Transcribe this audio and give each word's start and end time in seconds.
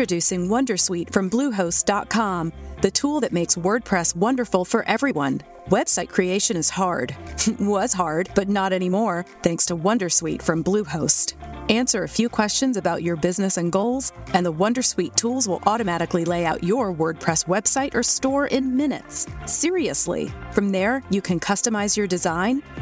Introducing 0.00 0.48
Wondersuite 0.48 1.12
from 1.12 1.28
Bluehost.com, 1.28 2.54
the 2.80 2.90
tool 2.90 3.20
that 3.20 3.32
makes 3.32 3.56
WordPress 3.56 4.16
wonderful 4.16 4.64
for 4.64 4.82
everyone. 4.88 5.42
Website 5.68 6.08
creation 6.08 6.56
is 6.56 6.70
hard. 6.70 7.14
Was 7.60 7.92
hard, 7.92 8.30
but 8.34 8.48
not 8.48 8.72
anymore, 8.72 9.26
thanks 9.42 9.66
to 9.66 9.76
Wondersuite 9.76 10.40
from 10.40 10.64
Bluehost. 10.64 11.34
Answer 11.70 12.02
a 12.02 12.08
few 12.08 12.30
questions 12.30 12.78
about 12.78 13.02
your 13.02 13.14
business 13.14 13.58
and 13.58 13.70
goals, 13.70 14.12
and 14.32 14.46
the 14.46 14.52
Wondersuite 14.54 15.16
tools 15.16 15.46
will 15.46 15.62
automatically 15.66 16.24
lay 16.24 16.46
out 16.46 16.64
your 16.64 16.94
WordPress 16.94 17.44
website 17.44 17.94
or 17.94 18.02
store 18.02 18.46
in 18.46 18.74
minutes. 18.74 19.26
Seriously. 19.44 20.32
From 20.52 20.72
there, 20.72 21.02
you 21.10 21.20
can 21.20 21.38
customize 21.38 21.94
your 21.94 22.06
design, 22.06 22.62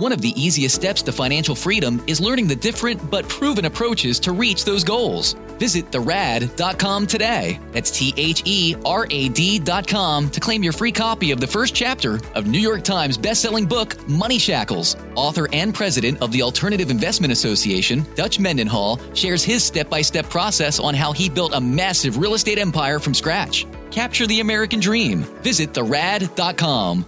One 0.00 0.12
of 0.12 0.22
the 0.22 0.32
easiest 0.42 0.74
steps 0.74 1.02
to 1.02 1.12
financial 1.12 1.54
freedom 1.54 2.02
is 2.06 2.22
learning 2.22 2.48
the 2.48 2.56
different 2.56 3.10
but 3.10 3.28
proven 3.28 3.66
approaches 3.66 4.18
to 4.20 4.32
reach 4.32 4.64
those 4.64 4.82
goals. 4.82 5.34
Visit 5.58 5.92
therad.com 5.92 7.06
today. 7.06 7.60
That's 7.72 7.90
T 7.90 8.14
H 8.16 8.42
E 8.46 8.76
R 8.86 9.06
A 9.10 9.28
D.com 9.28 10.30
to 10.30 10.40
claim 10.40 10.62
your 10.62 10.72
free 10.72 10.90
copy 10.90 11.32
of 11.32 11.40
the 11.40 11.46
first 11.46 11.74
chapter 11.74 12.18
of 12.34 12.46
New 12.46 12.58
York 12.58 12.82
Times 12.82 13.18
bestselling 13.18 13.68
book, 13.68 14.08
Money 14.08 14.38
Shackles. 14.38 14.96
Author 15.16 15.48
and 15.52 15.74
president 15.74 16.22
of 16.22 16.32
the 16.32 16.40
Alternative 16.40 16.90
Investment 16.90 17.30
Association, 17.30 18.06
Dutch 18.14 18.40
Mendenhall, 18.40 18.98
shares 19.12 19.44
his 19.44 19.62
step 19.62 19.90
by 19.90 20.00
step 20.00 20.24
process 20.30 20.80
on 20.80 20.94
how 20.94 21.12
he 21.12 21.28
built 21.28 21.52
a 21.52 21.60
massive 21.60 22.16
real 22.16 22.32
estate 22.32 22.58
empire 22.58 23.00
from 23.00 23.12
scratch. 23.12 23.66
Capture 23.90 24.26
the 24.26 24.40
American 24.40 24.80
dream. 24.80 25.24
Visit 25.42 25.74
therad.com. 25.74 27.04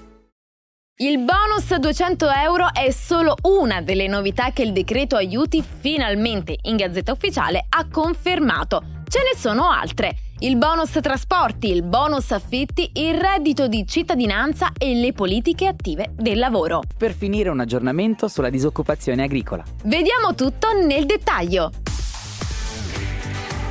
Il 1.03 1.19
bonus 1.19 1.75
200 1.75 2.31
euro 2.31 2.69
è 2.73 2.93
solo 2.93 3.35
una 3.43 3.83
delle 3.83 4.07
novità 4.07 4.53
che 4.53 4.63
il 4.63 4.71
decreto 4.71 5.17
aiuti 5.17 5.61
finalmente 5.81 6.57
in 6.63 6.77
Gazzetta 6.77 7.11
Ufficiale 7.11 7.67
ha 7.71 7.89
confermato. 7.91 8.85
Ce 9.09 9.19
ne 9.19 9.37
sono 9.37 9.69
altre. 9.69 10.15
Il 10.39 10.57
bonus 10.57 10.97
trasporti, 11.03 11.73
il 11.73 11.83
bonus 11.83 12.31
affitti, 12.31 12.89
il 12.95 13.15
reddito 13.15 13.67
di 13.67 13.85
cittadinanza 13.85 14.71
e 14.79 14.95
le 14.95 15.13
politiche 15.13 15.67
attive 15.67 16.13
del 16.15 16.39
lavoro. 16.39 16.83
Per 16.97 17.13
finire 17.13 17.49
un 17.49 17.59
aggiornamento 17.59 18.29
sulla 18.29 18.49
disoccupazione 18.49 19.25
agricola. 19.25 19.65
Vediamo 19.83 20.37
tutto 20.37 20.69
nel 20.87 21.05
dettaglio. 21.05 21.73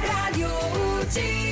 Radio 0.01 0.49
UG. 0.99 1.50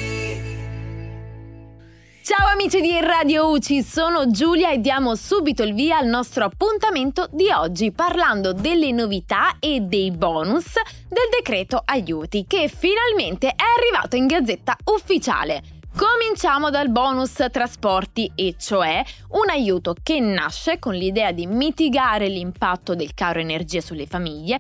Ciao 2.50 2.58
amici 2.58 2.82
di 2.82 3.00
Radio 3.00 3.52
UCI, 3.52 3.84
sono 3.84 4.32
Giulia 4.32 4.72
e 4.72 4.80
diamo 4.80 5.14
subito 5.14 5.62
il 5.62 5.76
via 5.76 5.98
al 5.98 6.08
nostro 6.08 6.46
appuntamento 6.46 7.28
di 7.30 7.52
oggi 7.52 7.92
parlando 7.92 8.54
delle 8.54 8.92
novità 8.92 9.58
e 9.60 9.82
dei 9.82 10.10
bonus 10.10 10.74
del 11.08 11.30
decreto 11.32 11.80
aiuti 11.86 12.46
che 12.48 12.68
finalmente 12.68 13.50
è 13.50 13.56
arrivato 13.78 14.16
in 14.16 14.26
gazzetta 14.26 14.76
ufficiale. 14.86 15.62
Cominciamo 15.96 16.72
dal 16.72 16.90
bonus 16.90 17.36
trasporti, 17.52 18.32
e 18.34 18.56
cioè 18.58 19.04
un 19.30 19.50
aiuto 19.50 19.96
che 20.02 20.20
nasce 20.20 20.80
con 20.80 20.96
l'idea 20.96 21.32
di 21.32 21.46
mitigare 21.46 22.30
l'impatto 22.30 22.96
del 22.96 23.14
caro 23.14 23.40
energia 23.40 23.80
sulle 23.80 24.08
famiglie 24.08 24.60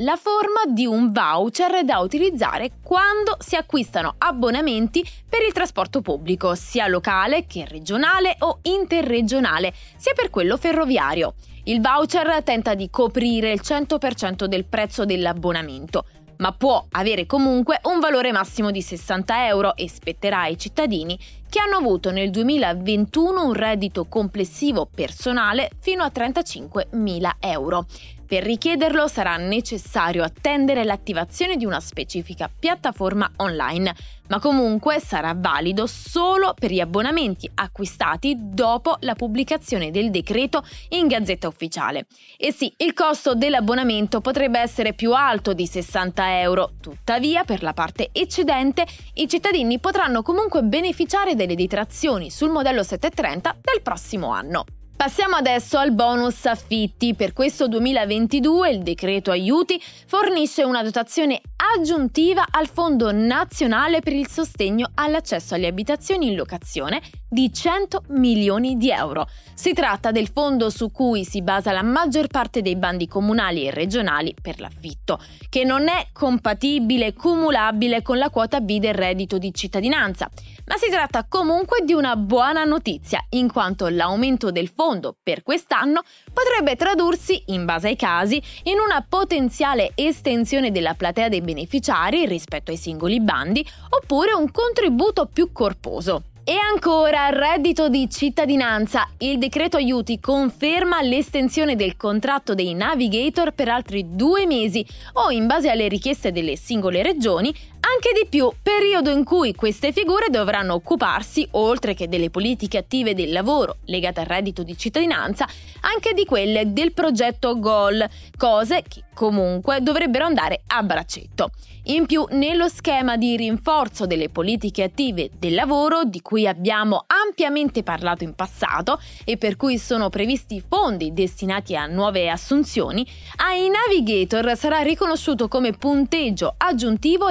la 0.00 0.16
forma 0.16 0.72
di 0.72 0.86
un 0.86 1.12
voucher 1.12 1.84
da 1.84 1.98
utilizzare 1.98 2.70
quando 2.82 3.36
si 3.38 3.56
acquistano 3.56 4.14
abbonamenti 4.18 5.04
per 5.28 5.42
il 5.46 5.52
trasporto 5.52 6.00
pubblico, 6.00 6.54
sia 6.54 6.86
locale 6.86 7.46
che 7.46 7.66
regionale 7.66 8.36
o 8.38 8.60
interregionale, 8.62 9.72
sia 9.96 10.14
per 10.14 10.30
quello 10.30 10.56
ferroviario. 10.56 11.34
Il 11.64 11.82
voucher 11.82 12.42
tenta 12.42 12.74
di 12.74 12.88
coprire 12.88 13.52
il 13.52 13.60
100% 13.62 14.46
del 14.46 14.64
prezzo 14.64 15.04
dell'abbonamento, 15.04 16.06
ma 16.38 16.52
può 16.52 16.86
avere 16.92 17.26
comunque 17.26 17.80
un 17.84 18.00
valore 18.00 18.32
massimo 18.32 18.70
di 18.70 18.80
60 18.80 19.46
euro 19.48 19.76
e 19.76 19.86
spetterà 19.86 20.40
ai 20.40 20.56
cittadini 20.56 21.18
che 21.50 21.60
hanno 21.60 21.76
avuto 21.76 22.10
nel 22.10 22.30
2021 22.30 23.44
un 23.44 23.52
reddito 23.52 24.06
complessivo 24.06 24.88
personale 24.92 25.70
fino 25.78 26.02
a 26.02 26.10
35.000 26.14 27.30
euro. 27.40 27.84
Per 28.30 28.44
richiederlo 28.44 29.08
sarà 29.08 29.36
necessario 29.38 30.22
attendere 30.22 30.84
l'attivazione 30.84 31.56
di 31.56 31.64
una 31.64 31.80
specifica 31.80 32.48
piattaforma 32.48 33.28
online, 33.38 33.92
ma 34.28 34.38
comunque 34.38 35.00
sarà 35.00 35.34
valido 35.36 35.88
solo 35.88 36.54
per 36.56 36.70
gli 36.70 36.78
abbonamenti 36.78 37.50
acquistati 37.52 38.36
dopo 38.38 38.98
la 39.00 39.16
pubblicazione 39.16 39.90
del 39.90 40.12
decreto 40.12 40.64
in 40.90 41.08
Gazzetta 41.08 41.48
Ufficiale. 41.48 42.06
E 42.36 42.52
sì, 42.52 42.72
il 42.76 42.94
costo 42.94 43.34
dell'abbonamento 43.34 44.20
potrebbe 44.20 44.60
essere 44.60 44.92
più 44.92 45.12
alto 45.12 45.52
di 45.52 45.66
60 45.66 46.38
euro, 46.38 46.74
tuttavia 46.80 47.42
per 47.42 47.64
la 47.64 47.72
parte 47.72 48.10
eccedente 48.12 48.86
i 49.14 49.26
cittadini 49.26 49.80
potranno 49.80 50.22
comunque 50.22 50.62
beneficiare 50.62 51.34
delle 51.34 51.56
detrazioni 51.56 52.30
sul 52.30 52.50
modello 52.50 52.84
730 52.84 53.56
del 53.60 53.82
prossimo 53.82 54.28
anno. 54.28 54.66
Passiamo 55.00 55.36
adesso 55.36 55.78
al 55.78 55.92
bonus 55.92 56.44
affitti. 56.44 57.14
Per 57.14 57.32
questo 57.32 57.68
2022 57.68 58.68
il 58.68 58.82
decreto 58.82 59.30
aiuti 59.30 59.80
fornisce 60.06 60.62
una 60.62 60.82
dotazione 60.82 61.40
aggiuntiva 61.74 62.44
al 62.50 62.68
Fondo 62.68 63.10
Nazionale 63.10 64.00
per 64.00 64.12
il 64.12 64.28
Sostegno 64.28 64.90
all'accesso 64.96 65.54
alle 65.54 65.68
abitazioni 65.68 66.26
in 66.26 66.36
locazione 66.36 67.00
di 67.30 67.52
100 67.52 68.02
milioni 68.08 68.76
di 68.76 68.90
euro. 68.90 69.28
Si 69.54 69.72
tratta 69.72 70.10
del 70.10 70.28
fondo 70.28 70.68
su 70.68 70.90
cui 70.90 71.24
si 71.24 71.42
basa 71.42 71.70
la 71.70 71.82
maggior 71.82 72.26
parte 72.26 72.60
dei 72.60 72.74
bandi 72.74 73.06
comunali 73.06 73.66
e 73.66 73.70
regionali 73.70 74.34
per 74.40 74.58
l'affitto, 74.58 75.20
che 75.48 75.62
non 75.62 75.86
è 75.86 76.08
compatibile 76.12 77.06
e 77.06 77.12
cumulabile 77.14 78.02
con 78.02 78.18
la 78.18 78.30
quota 78.30 78.60
B 78.60 78.78
del 78.78 78.94
reddito 78.94 79.38
di 79.38 79.54
cittadinanza. 79.54 80.28
Ma 80.66 80.76
si 80.76 80.90
tratta 80.90 81.24
comunque 81.28 81.82
di 81.84 81.92
una 81.92 82.16
buona 82.16 82.64
notizia, 82.64 83.24
in 83.30 83.50
quanto 83.50 83.86
l'aumento 83.88 84.50
del 84.50 84.68
fondo 84.68 85.16
per 85.22 85.42
quest'anno 85.42 86.02
potrebbe 86.32 86.74
tradursi, 86.74 87.44
in 87.46 87.64
base 87.64 87.88
ai 87.88 87.96
casi, 87.96 88.42
in 88.64 88.78
una 88.78 89.04
potenziale 89.08 89.92
estensione 89.94 90.72
della 90.72 90.94
platea 90.94 91.28
dei 91.28 91.42
beneficiari 91.42 92.26
rispetto 92.26 92.72
ai 92.72 92.76
singoli 92.76 93.20
bandi, 93.20 93.64
oppure 93.90 94.32
un 94.32 94.50
contributo 94.50 95.26
più 95.26 95.52
corposo. 95.52 96.24
E 96.50 96.56
ancora, 96.56 97.28
reddito 97.28 97.88
di 97.88 98.10
cittadinanza. 98.10 99.08
Il 99.18 99.38
decreto 99.38 99.76
aiuti 99.76 100.18
conferma 100.18 101.00
l'estensione 101.00 101.76
del 101.76 101.96
contratto 101.96 102.56
dei 102.56 102.74
navigator 102.74 103.52
per 103.52 103.68
altri 103.68 104.16
due 104.16 104.46
mesi 104.46 104.84
o, 105.12 105.30
in 105.30 105.46
base 105.46 105.70
alle 105.70 105.86
richieste 105.86 106.32
delle 106.32 106.56
singole 106.56 107.04
regioni, 107.04 107.54
anche 107.92 108.12
di 108.14 108.26
più, 108.28 108.50
periodo 108.62 109.10
in 109.10 109.24
cui 109.24 109.54
queste 109.54 109.92
figure 109.92 110.28
dovranno 110.30 110.74
occuparsi, 110.74 111.46
oltre 111.52 111.94
che 111.94 112.08
delle 112.08 112.30
politiche 112.30 112.78
attive 112.78 113.14
del 113.14 113.32
lavoro 113.32 113.78
legate 113.86 114.20
al 114.20 114.26
reddito 114.26 114.62
di 114.62 114.76
cittadinanza, 114.76 115.46
anche 115.80 116.12
di 116.14 116.24
quelle 116.24 116.72
del 116.72 116.92
progetto 116.92 117.58
GOL, 117.58 118.08
cose 118.36 118.84
che 118.86 119.02
comunque 119.14 119.82
dovrebbero 119.82 120.24
andare 120.24 120.62
a 120.68 120.82
braccetto. 120.82 121.50
In 121.84 122.06
più, 122.06 122.26
nello 122.30 122.68
schema 122.68 123.16
di 123.16 123.36
rinforzo 123.36 124.06
delle 124.06 124.28
politiche 124.28 124.82
attive 124.82 125.30
del 125.38 125.54
lavoro, 125.54 126.04
di 126.04 126.20
cui 126.20 126.46
abbiamo 126.46 127.04
ampiamente 127.06 127.82
parlato 127.82 128.22
in 128.22 128.34
passato 128.34 129.00
e 129.24 129.38
per 129.38 129.56
cui 129.56 129.78
sono 129.78 130.10
previsti 130.10 130.62
fondi 130.66 131.12
destinati 131.14 131.74
a 131.74 131.86
nuove 131.86 132.28
assunzioni, 132.28 133.06
ai 133.36 133.68
navigator 133.68 134.56
sarà 134.56 134.80
riconosciuto 134.80 135.48
come 135.48 135.72
punteggio 135.72 136.54
aggiuntivo 136.58 137.28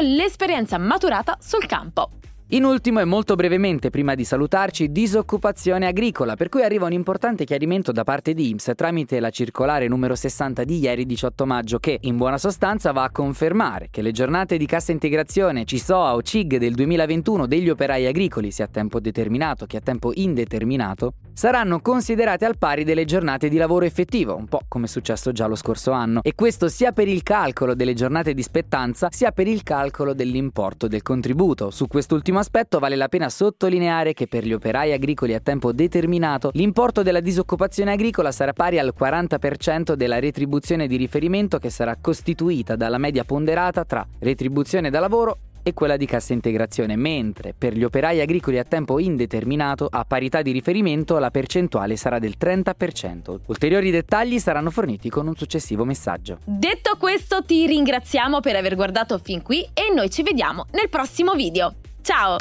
l'esperienza 0.49 0.79
maturata 0.79 1.37
sul 1.39 1.65
campo. 1.67 2.09
In 2.51 2.63
ultimo 2.63 2.99
e 2.99 3.05
molto 3.05 3.35
brevemente, 3.35 3.91
prima 3.91 4.15
di 4.15 4.23
salutarci, 4.23 4.91
disoccupazione 4.91 5.85
agricola, 5.85 6.33
per 6.33 6.49
cui 6.49 6.63
arriva 6.63 6.87
un 6.87 6.93
importante 6.93 7.45
chiarimento 7.45 7.91
da 7.91 8.03
parte 8.03 8.33
di 8.33 8.49
IMSS 8.49 8.71
tramite 8.75 9.19
la 9.19 9.29
circolare 9.29 9.87
numero 9.87 10.15
60 10.15 10.63
di 10.63 10.79
ieri 10.79 11.05
18 11.05 11.45
maggio 11.45 11.77
che, 11.77 11.99
in 12.01 12.17
buona 12.17 12.39
sostanza, 12.39 12.91
va 12.91 13.03
a 13.03 13.11
confermare 13.11 13.89
che 13.91 14.01
le 14.01 14.09
giornate 14.09 14.57
di 14.57 14.65
cassa 14.65 14.91
integrazione 14.91 15.63
CISOA 15.63 16.15
o 16.15 16.23
CIG 16.23 16.57
del 16.57 16.73
2021 16.73 17.45
degli 17.45 17.69
operai 17.69 18.07
agricoli, 18.07 18.49
sia 18.49 18.65
a 18.65 18.69
tempo 18.69 18.99
determinato 18.99 19.67
che 19.67 19.77
a 19.77 19.81
tempo 19.81 20.11
indeterminato, 20.15 21.13
saranno 21.33 21.81
considerate 21.81 22.45
al 22.45 22.57
pari 22.57 22.83
delle 22.83 23.05
giornate 23.05 23.47
di 23.47 23.57
lavoro 23.57 23.85
effettivo, 23.85 24.35
un 24.35 24.47
po' 24.47 24.61
come 24.67 24.85
è 24.85 24.89
successo 24.89 25.31
già 25.31 25.45
lo 25.45 25.55
scorso 25.55 25.91
anno, 25.91 26.21
e 26.23 26.33
questo 26.33 26.67
sia 26.67 26.93
per 26.93 27.07
il 27.07 27.21
calcolo 27.21 27.75
delle 27.75 27.93
giornate 27.93 28.33
di 28.33 28.41
spettanza 28.41 29.09
sia 29.11 29.31
per 29.31 29.47
il 29.47 29.61
calcolo 29.61 30.15
dell'importo 30.15 30.87
del 30.87 31.03
contributo. 31.03 31.69
Su 31.69 31.87
quest'ultimo 31.87 32.38
Aspetto, 32.39 32.79
vale 32.79 32.95
la 32.95 33.09
pena 33.09 33.29
sottolineare 33.29 34.13
che 34.13 34.27
per 34.27 34.45
gli 34.45 34.53
operai 34.53 34.93
agricoli 34.93 35.33
a 35.33 35.41
tempo 35.41 35.73
determinato 35.73 36.51
l'importo 36.53 37.03
della 37.03 37.19
disoccupazione 37.19 37.91
agricola 37.91 38.31
sarà 38.31 38.53
pari 38.53 38.79
al 38.79 38.93
40% 38.97 39.93
della 39.93 40.19
retribuzione 40.19 40.87
di 40.87 40.95
riferimento 40.95 41.57
che 41.57 41.69
sarà 41.69 41.97
costituita 41.99 42.77
dalla 42.77 42.97
media 42.97 43.25
ponderata 43.25 43.83
tra 43.83 44.07
retribuzione 44.19 44.89
da 44.89 45.01
lavoro 45.01 45.37
e 45.63 45.73
quella 45.73 45.97
di 45.97 46.05
cassa 46.05 46.31
integrazione, 46.31 46.95
mentre 46.95 47.53
per 47.53 47.73
gli 47.73 47.83
operai 47.83 48.21
agricoli 48.21 48.57
a 48.57 48.63
tempo 48.63 48.99
indeterminato, 48.99 49.89
a 49.91 50.05
parità 50.05 50.41
di 50.41 50.51
riferimento, 50.51 51.19
la 51.19 51.31
percentuale 51.31 51.97
sarà 51.97 52.19
del 52.19 52.35
30%. 52.39 53.39
Ulteriori 53.47 53.91
dettagli 53.91 54.39
saranno 54.39 54.71
forniti 54.71 55.09
con 55.09 55.27
un 55.27 55.35
successivo 55.35 55.83
messaggio. 55.83 56.39
Detto 56.45 56.95
questo, 56.97 57.43
ti 57.43 57.67
ringraziamo 57.67 58.39
per 58.39 58.55
aver 58.55 58.75
guardato 58.75 59.17
fin 59.17 59.41
qui 59.41 59.61
e 59.73 59.93
noi 59.93 60.09
ci 60.09 60.23
vediamo 60.23 60.65
nel 60.71 60.87
prossimo 60.87 61.33
video. 61.33 61.75
Ciao! 62.09 62.39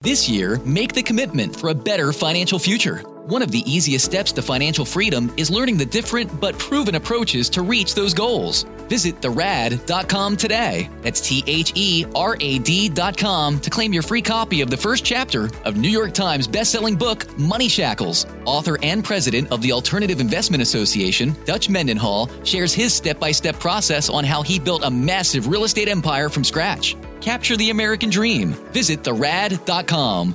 This 0.00 0.28
year, 0.28 0.58
make 0.64 0.94
the 0.94 1.02
commitment 1.04 1.54
for 1.54 1.68
a 1.68 1.74
better 1.74 2.12
financial 2.12 2.58
future. 2.58 3.04
One 3.30 3.42
of 3.42 3.52
the 3.52 3.62
easiest 3.72 4.04
steps 4.04 4.32
to 4.32 4.42
financial 4.42 4.84
freedom 4.84 5.32
is 5.36 5.52
learning 5.52 5.76
the 5.76 5.86
different 5.86 6.40
but 6.40 6.58
proven 6.58 6.96
approaches 6.96 7.48
to 7.50 7.62
reach 7.62 7.94
those 7.94 8.12
goals. 8.12 8.64
Visit 8.88 9.22
therad.com 9.22 10.36
today. 10.36 10.90
That's 11.02 11.20
T 11.20 11.44
H 11.46 11.70
E 11.76 12.06
R 12.16 12.36
A 12.40 12.58
D.com 12.58 13.60
to 13.60 13.70
claim 13.70 13.92
your 13.92 14.02
free 14.02 14.20
copy 14.20 14.62
of 14.62 14.68
the 14.68 14.76
first 14.76 15.04
chapter 15.04 15.48
of 15.64 15.76
New 15.76 15.88
York 15.88 16.12
Times 16.12 16.48
bestselling 16.48 16.98
book, 16.98 17.38
Money 17.38 17.68
Shackles. 17.68 18.26
Author 18.46 18.78
and 18.82 19.04
president 19.04 19.52
of 19.52 19.62
the 19.62 19.70
Alternative 19.70 20.18
Investment 20.18 20.60
Association, 20.60 21.36
Dutch 21.44 21.68
Mendenhall, 21.68 22.28
shares 22.42 22.74
his 22.74 22.92
step 22.92 23.20
by 23.20 23.30
step 23.30 23.60
process 23.60 24.10
on 24.10 24.24
how 24.24 24.42
he 24.42 24.58
built 24.58 24.82
a 24.82 24.90
massive 24.90 25.46
real 25.46 25.62
estate 25.62 25.86
empire 25.86 26.28
from 26.30 26.42
scratch. 26.42 26.96
Capture 27.20 27.56
the 27.56 27.70
American 27.70 28.10
dream. 28.10 28.54
Visit 28.72 29.04
therad.com. 29.04 30.34